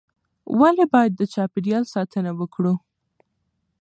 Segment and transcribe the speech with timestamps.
[0.59, 2.73] ولې باید د چاپیریال ساتنه وکړو؟